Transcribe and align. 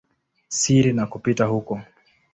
siri 0.57 0.91
na 0.93 1.05
kupita 1.11 1.45
huko. 1.45 1.81